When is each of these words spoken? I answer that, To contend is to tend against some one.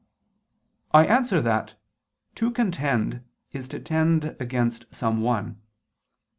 I 0.95 1.05
answer 1.05 1.43
that, 1.43 1.75
To 2.33 2.49
contend 2.49 3.23
is 3.51 3.67
to 3.67 3.79
tend 3.79 4.35
against 4.39 4.85
some 4.91 5.21
one. 5.21 5.61